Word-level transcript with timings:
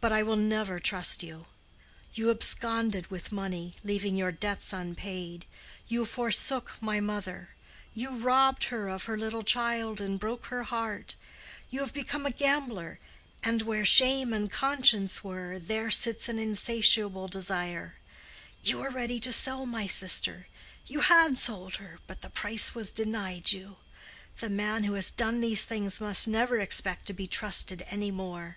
But 0.00 0.10
I 0.10 0.24
will 0.24 0.34
never 0.34 0.80
trust 0.80 1.22
you. 1.22 1.46
You 2.12 2.28
absconded 2.28 3.08
with 3.08 3.30
money, 3.30 3.74
leaving 3.84 4.16
your 4.16 4.32
debts 4.32 4.72
unpaid; 4.72 5.46
you 5.86 6.04
forsook 6.04 6.72
my 6.80 6.98
mother; 6.98 7.50
you 7.94 8.16
robbed 8.18 8.64
her 8.64 8.88
of 8.88 9.04
her 9.04 9.16
little 9.16 9.44
child 9.44 10.00
and 10.00 10.18
broke 10.18 10.46
her 10.46 10.64
heart; 10.64 11.14
you 11.70 11.78
have 11.82 11.94
become 11.94 12.26
a 12.26 12.32
gambler, 12.32 12.98
and 13.44 13.62
where 13.62 13.84
shame 13.84 14.32
and 14.32 14.50
conscience 14.50 15.22
were 15.22 15.60
there 15.60 15.88
sits 15.88 16.28
an 16.28 16.40
insatiable 16.40 17.28
desire; 17.28 17.94
you 18.60 18.78
were 18.78 18.90
ready 18.90 19.20
to 19.20 19.32
sell 19.32 19.66
my 19.66 19.86
sister—you 19.86 20.98
had 21.02 21.36
sold 21.36 21.76
her, 21.76 22.00
but 22.08 22.22
the 22.22 22.28
price 22.30 22.74
was 22.74 22.90
denied 22.90 23.52
you. 23.52 23.76
The 24.38 24.50
man 24.50 24.82
who 24.82 24.94
has 24.94 25.12
done 25.12 25.40
these 25.40 25.64
things 25.64 26.00
must 26.00 26.26
never 26.26 26.58
expect 26.58 27.06
to 27.06 27.12
be 27.12 27.28
trusted 27.28 27.84
any 27.88 28.10
more. 28.10 28.56